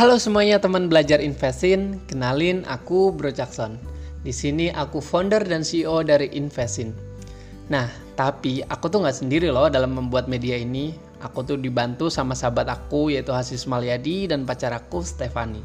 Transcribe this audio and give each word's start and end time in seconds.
Halo 0.00 0.16
semuanya 0.16 0.56
teman 0.56 0.88
belajar 0.88 1.20
Investin, 1.20 2.00
kenalin 2.08 2.64
aku 2.64 3.12
Bro 3.12 3.36
Jackson. 3.36 3.76
Di 4.24 4.32
sini 4.32 4.72
aku 4.72 4.96
founder 4.96 5.44
dan 5.44 5.60
CEO 5.60 6.00
dari 6.00 6.32
Investin. 6.32 6.96
Nah, 7.68 7.84
tapi 8.16 8.64
aku 8.64 8.88
tuh 8.88 9.04
nggak 9.04 9.20
sendiri 9.20 9.52
loh 9.52 9.68
dalam 9.68 9.92
membuat 9.92 10.24
media 10.24 10.56
ini. 10.56 10.96
Aku 11.20 11.44
tuh 11.44 11.60
dibantu 11.60 12.08
sama 12.08 12.32
sahabat 12.32 12.72
aku 12.72 13.12
yaitu 13.12 13.28
Hasis 13.28 13.68
Malyadi 13.68 14.32
dan 14.32 14.48
pacar 14.48 14.72
aku 14.72 15.04
Stefani. 15.04 15.60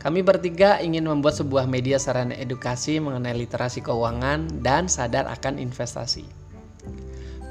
Kami 0.00 0.24
bertiga 0.24 0.80
ingin 0.80 1.04
membuat 1.04 1.36
sebuah 1.36 1.68
media 1.68 2.00
sarana 2.00 2.32
edukasi 2.40 2.96
mengenai 2.96 3.44
literasi 3.44 3.84
keuangan 3.84 4.64
dan 4.64 4.88
sadar 4.88 5.28
akan 5.28 5.60
investasi. 5.60 6.24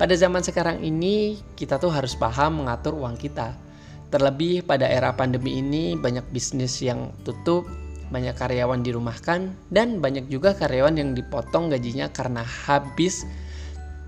Pada 0.01 0.17
zaman 0.17 0.41
sekarang 0.41 0.81
ini, 0.81 1.37
kita 1.53 1.77
tuh 1.77 1.93
harus 1.93 2.17
paham 2.17 2.65
mengatur 2.65 2.97
uang 2.97 3.13
kita 3.13 3.68
Terlebih 4.09 4.65
pada 4.65 4.89
era 4.89 5.13
pandemi 5.13 5.61
ini 5.61 5.93
banyak 5.93 6.33
bisnis 6.33 6.81
yang 6.81 7.13
tutup, 7.21 7.69
banyak 8.09 8.33
karyawan 8.33 8.81
dirumahkan, 8.81 9.53
dan 9.69 10.01
banyak 10.01 10.25
juga 10.33 10.57
karyawan 10.57 10.97
yang 10.97 11.13
dipotong 11.13 11.69
gajinya 11.69 12.09
karena 12.09 12.41
habis 12.41 13.21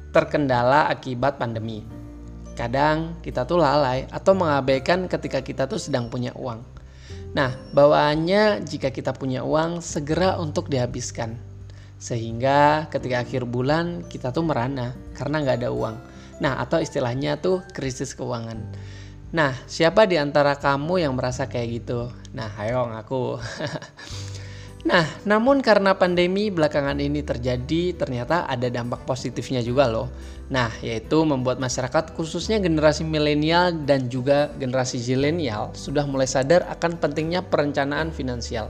terkendala 0.09 0.89
akibat 0.89 1.37
pandemi. 1.37 1.85
Kadang 2.57 3.21
kita 3.21 3.45
tuh 3.45 3.61
lalai 3.61 4.09
atau 4.09 4.33
mengabaikan 4.33 5.05
ketika 5.05 5.39
kita 5.45 5.69
tuh 5.69 5.77
sedang 5.77 6.09
punya 6.09 6.33
uang. 6.33 6.59
Nah, 7.31 7.55
bawaannya 7.71 8.65
jika 8.67 8.91
kita 8.91 9.15
punya 9.15 9.47
uang 9.47 9.79
segera 9.79 10.35
untuk 10.35 10.67
dihabiskan. 10.67 11.39
Sehingga 12.01 12.89
ketika 12.91 13.23
akhir 13.23 13.47
bulan 13.47 14.03
kita 14.09 14.33
tuh 14.35 14.43
merana 14.43 14.97
karena 15.15 15.45
nggak 15.45 15.57
ada 15.63 15.69
uang. 15.71 15.95
Nah, 16.43 16.59
atau 16.59 16.81
istilahnya 16.81 17.39
tuh 17.39 17.63
krisis 17.71 18.17
keuangan. 18.17 18.59
Nah, 19.31 19.55
siapa 19.63 20.03
di 20.03 20.19
antara 20.19 20.59
kamu 20.59 21.07
yang 21.07 21.15
merasa 21.15 21.47
kayak 21.47 21.67
gitu? 21.71 22.11
Nah, 22.35 22.51
ayo 22.59 22.83
ngaku. 22.83 23.39
nah, 24.91 25.07
namun 25.23 25.63
karena 25.63 25.95
pandemi 25.95 26.51
belakangan 26.51 26.99
ini 26.99 27.23
terjadi, 27.23 27.95
ternyata 27.95 28.43
ada 28.43 28.67
dampak 28.67 29.07
positifnya 29.07 29.63
juga 29.63 29.87
loh. 29.87 30.11
Nah, 30.51 30.67
yaitu 30.83 31.23
membuat 31.23 31.63
masyarakat 31.63 32.11
khususnya 32.11 32.59
generasi 32.59 33.07
milenial 33.07 33.71
dan 33.87 34.11
juga 34.11 34.51
generasi 34.59 34.99
zilenial 34.99 35.71
sudah 35.79 36.03
mulai 36.03 36.27
sadar 36.27 36.67
akan 36.67 36.99
pentingnya 36.99 37.39
perencanaan 37.39 38.11
finansial. 38.11 38.67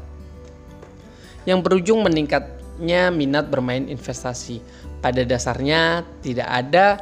Yang 1.49 1.65
berujung 1.65 2.05
meningkatnya 2.05 3.09
minat 3.09 3.49
bermain 3.49 3.89
investasi. 3.89 4.61
Pada 5.01 5.25
dasarnya 5.25 6.05
tidak 6.21 6.45
ada 6.45 7.01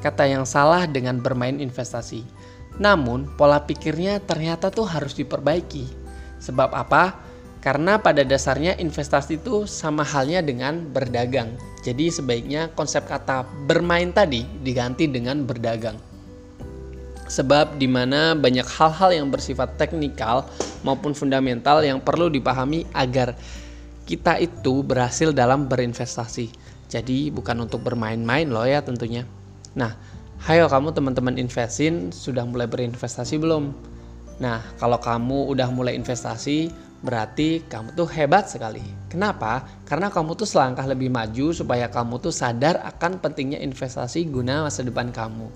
kata 0.00 0.24
yang 0.24 0.48
salah 0.48 0.88
dengan 0.88 1.20
bermain 1.20 1.60
investasi 1.60 2.35
namun, 2.76 3.24
pola 3.40 3.64
pikirnya 3.64 4.20
ternyata 4.20 4.68
tuh 4.68 4.84
harus 4.84 5.16
diperbaiki. 5.16 5.88
Sebab 6.40 6.76
apa? 6.76 7.16
Karena 7.64 7.98
pada 7.98 8.22
dasarnya 8.22 8.78
investasi 8.78 9.42
itu 9.42 9.66
sama 9.66 10.06
halnya 10.06 10.44
dengan 10.44 10.86
berdagang. 10.86 11.56
Jadi 11.82 12.12
sebaiknya 12.12 12.70
konsep 12.76 13.08
kata 13.08 13.42
bermain 13.66 14.12
tadi 14.14 14.46
diganti 14.62 15.10
dengan 15.10 15.42
berdagang. 15.42 15.98
Sebab 17.26 17.74
di 17.74 17.90
mana 17.90 18.38
banyak 18.38 18.68
hal-hal 18.70 19.10
yang 19.18 19.28
bersifat 19.34 19.74
teknikal 19.74 20.46
maupun 20.86 21.10
fundamental 21.10 21.82
yang 21.82 21.98
perlu 21.98 22.30
dipahami 22.30 22.86
agar 22.94 23.34
kita 24.06 24.38
itu 24.38 24.86
berhasil 24.86 25.34
dalam 25.34 25.66
berinvestasi. 25.66 26.54
Jadi 26.86 27.34
bukan 27.34 27.66
untuk 27.66 27.82
bermain-main 27.82 28.46
loh 28.46 28.62
ya 28.62 28.78
tentunya. 28.78 29.26
Nah, 29.74 29.98
Hayo 30.46 30.70
kamu 30.70 30.94
teman-teman 30.94 31.42
investin 31.42 32.14
sudah 32.14 32.46
mulai 32.46 32.70
berinvestasi 32.70 33.34
belum? 33.34 33.74
Nah, 34.38 34.62
kalau 34.78 34.94
kamu 34.94 35.50
udah 35.50 35.74
mulai 35.74 35.98
investasi, 35.98 36.70
berarti 37.02 37.66
kamu 37.66 37.98
tuh 37.98 38.06
hebat 38.14 38.46
sekali. 38.46 38.78
Kenapa? 39.10 39.66
Karena 39.90 40.06
kamu 40.06 40.38
tuh 40.38 40.46
selangkah 40.46 40.86
lebih 40.86 41.10
maju 41.10 41.50
supaya 41.50 41.90
kamu 41.90 42.22
tuh 42.22 42.30
sadar 42.30 42.78
akan 42.78 43.18
pentingnya 43.18 43.58
investasi 43.58 44.22
guna 44.30 44.70
masa 44.70 44.86
depan 44.86 45.10
kamu. 45.10 45.50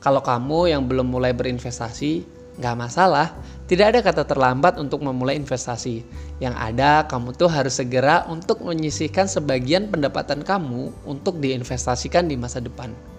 Kalau 0.00 0.24
kamu 0.24 0.72
yang 0.72 0.88
belum 0.88 1.12
mulai 1.12 1.36
berinvestasi, 1.36 2.24
nggak 2.64 2.76
masalah. 2.80 3.36
Tidak 3.68 3.92
ada 3.92 4.00
kata 4.00 4.24
terlambat 4.24 4.80
untuk 4.80 5.04
memulai 5.04 5.36
investasi. 5.36 6.00
Yang 6.40 6.56
ada, 6.56 7.04
kamu 7.12 7.36
tuh 7.36 7.52
harus 7.52 7.76
segera 7.76 8.24
untuk 8.32 8.64
menyisihkan 8.64 9.28
sebagian 9.28 9.92
pendapatan 9.92 10.40
kamu 10.40 10.88
untuk 11.04 11.44
diinvestasikan 11.44 12.24
di 12.24 12.40
masa 12.40 12.64
depan 12.64 13.11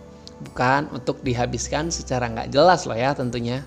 bukan 0.43 0.91
untuk 0.91 1.23
dihabiskan 1.23 1.89
secara 1.89 2.27
nggak 2.27 2.51
jelas 2.51 2.83
loh 2.83 2.97
ya 2.97 3.15
tentunya. 3.15 3.63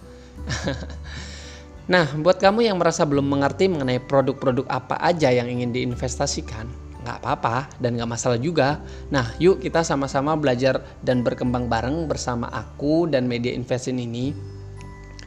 nah, 1.92 2.06
buat 2.20 2.36
kamu 2.38 2.68
yang 2.68 2.76
merasa 2.76 3.02
belum 3.08 3.24
mengerti 3.24 3.66
mengenai 3.72 3.98
produk-produk 4.04 4.68
apa 4.68 5.00
aja 5.00 5.32
yang 5.32 5.48
ingin 5.48 5.72
diinvestasikan, 5.72 6.68
nggak 7.02 7.16
apa-apa 7.24 7.72
dan 7.80 7.96
nggak 7.96 8.10
masalah 8.10 8.38
juga. 8.38 8.78
Nah, 9.08 9.32
yuk 9.40 9.64
kita 9.64 9.80
sama-sama 9.82 10.36
belajar 10.36 10.84
dan 11.02 11.24
berkembang 11.24 11.66
bareng 11.66 12.06
bersama 12.06 12.46
aku 12.52 13.08
dan 13.08 13.24
media 13.24 13.50
investin 13.50 13.96
ini. 13.96 14.36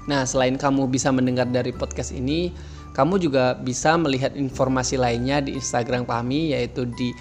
Nah, 0.07 0.25
selain 0.25 0.57
kamu 0.57 0.89
bisa 0.89 1.13
mendengar 1.13 1.45
dari 1.45 1.69
podcast 1.69 2.09
ini, 2.09 2.49
kamu 2.97 3.21
juga 3.21 3.53
bisa 3.55 3.93
melihat 3.95 4.33
informasi 4.33 4.97
lainnya 4.97 5.39
di 5.39 5.53
Instagram 5.55 6.09
kami 6.09 6.57
yaitu 6.57 6.89
di 6.97 7.13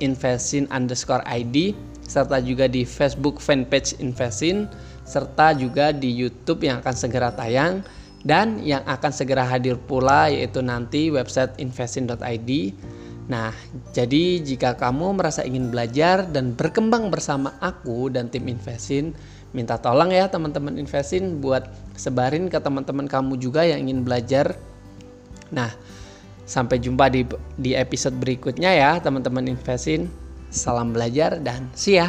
@investin 0.00 0.64
underscore 0.72 1.24
ID 1.28 1.76
serta 2.06 2.38
juga 2.38 2.70
di 2.70 2.86
Facebook 2.86 3.42
fanpage 3.42 3.98
Investin, 3.98 4.70
serta 5.02 5.54
juga 5.54 5.90
di 5.90 6.10
YouTube 6.10 6.66
yang 6.66 6.78
akan 6.82 6.94
segera 6.94 7.34
tayang 7.34 7.82
dan 8.26 8.58
yang 8.62 8.82
akan 8.86 9.12
segera 9.14 9.46
hadir 9.46 9.78
pula 9.78 10.26
yaitu 10.26 10.58
nanti 10.58 11.14
website 11.14 11.54
investin.id. 11.62 12.50
Nah, 13.26 13.50
jadi 13.90 14.38
jika 14.38 14.78
kamu 14.78 15.18
merasa 15.18 15.42
ingin 15.42 15.70
belajar 15.74 16.30
dan 16.30 16.54
berkembang 16.54 17.10
bersama 17.10 17.58
aku 17.58 18.06
dan 18.06 18.30
tim 18.30 18.46
Investin, 18.46 19.18
minta 19.50 19.74
tolong 19.82 20.14
ya 20.14 20.30
teman-teman 20.30 20.78
Investin 20.78 21.42
buat 21.42 21.66
sebarin 21.98 22.46
ke 22.46 22.58
teman-teman 22.62 23.10
kamu 23.10 23.34
juga 23.42 23.66
yang 23.66 23.90
ingin 23.90 24.06
belajar. 24.06 24.54
Nah, 25.50 25.74
sampai 26.46 26.78
jumpa 26.78 27.10
di 27.10 27.26
di 27.58 27.74
episode 27.74 28.14
berikutnya 28.14 28.70
ya 28.70 28.90
teman-teman 29.02 29.50
Investin. 29.50 30.25
Salam 30.50 30.94
belajar 30.94 31.42
dan 31.42 31.68
see. 31.74 32.00